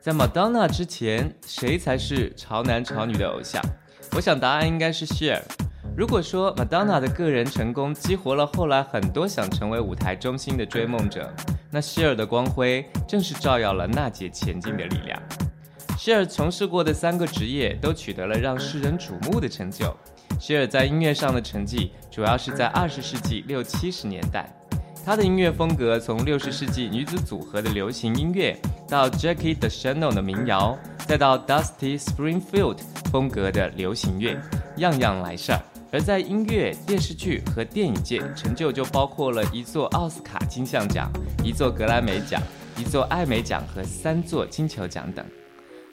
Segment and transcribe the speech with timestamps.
[0.00, 3.60] 在 Madonna 之前，谁才是潮男潮女的偶像？
[4.14, 5.40] 我想答案应该是 Cher。
[5.96, 11.32] 如果说 Madonna 的个人成功激活了后来很多想成为舞台中心的追梦者，
[11.70, 15.20] 那 Cher 的光辉正是照耀了娜姐前进的力量。
[15.98, 19.96] Cher 从事过的三个职业都取得了让世人瞩目的成就。
[20.38, 24.48] Cher 在音乐上的成绩主要是在二十世纪六七十年代。
[25.04, 28.58] 她的音乐风格从六十世纪女子组合的流行音乐，
[28.88, 32.78] 到 Jackie DeChanel 的民谣，再到 Dusty Springfield
[33.12, 34.34] 风格的流行乐，
[34.78, 35.60] 样样来事儿。
[35.92, 41.10] 而在音乐、电视剧和电影界，成就就包括了一座奥斯卡金像奖、
[41.44, 42.42] 一座格莱美奖、
[42.78, 45.22] 一座艾美奖和三座金球奖等。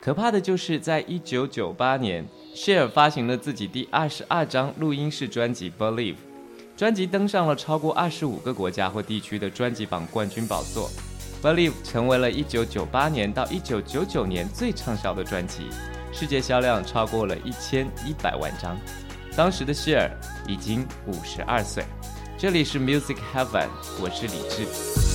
[0.00, 6.14] 可怕的就是在一九九八年，Cher 发行了自己第二十二张录音室专辑《Believe》。
[6.76, 10.90] 专辑登上了超过二十五个国家或地区的专辑榜冠军宝座，
[11.42, 15.70] 《Believe》成为了一九九八年到一九九九年最畅销的专辑，
[16.12, 18.76] 世界销量超过了一千一百万张。
[19.34, 20.10] 当时的希尔
[20.46, 21.82] 已经五十二岁。
[22.36, 25.05] 这里是 Music Heaven，我是李志。